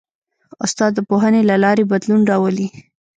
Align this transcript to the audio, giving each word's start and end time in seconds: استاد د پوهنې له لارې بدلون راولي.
استاد 0.65 0.91
د 0.95 0.99
پوهنې 1.09 1.41
له 1.49 1.55
لارې 1.63 1.83
بدلون 1.91 2.21
راولي. 2.31 2.67